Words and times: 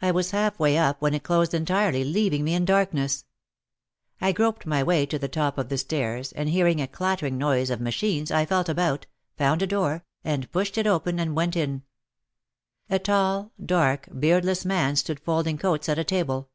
I 0.00 0.10
was 0.10 0.30
half 0.30 0.58
way 0.58 0.78
up 0.78 1.02
when 1.02 1.12
it 1.12 1.22
closed 1.22 1.52
entirely, 1.52 2.02
leaving 2.02 2.44
me 2.44 2.54
in 2.54 2.64
darkness. 2.64 3.26
I 4.18 4.32
groped 4.32 4.64
my 4.64 4.82
way 4.82 5.04
to 5.04 5.18
the 5.18 5.28
top 5.28 5.58
of 5.58 5.68
the 5.68 5.76
stairs 5.76 6.32
and 6.32 6.48
hearing 6.48 6.80
a 6.80 6.88
clattering 6.88 7.36
noise 7.36 7.68
of 7.68 7.78
ma 7.78 7.90
chines, 7.90 8.30
I 8.30 8.46
felt 8.46 8.70
about, 8.70 9.04
found 9.36 9.60
a 9.60 9.66
door, 9.66 10.02
and 10.24 10.50
pushed 10.50 10.78
it 10.78 10.86
open 10.86 11.20
and 11.20 11.36
went 11.36 11.56
in. 11.56 11.82
A 12.88 12.98
tall, 12.98 13.52
dark, 13.62 14.08
beardless 14.18 14.64
man 14.64 14.96
stood 14.96 15.20
folding 15.20 15.58
coats 15.58 15.90
at 15.90 15.98
a 15.98 16.04
table. 16.04 16.48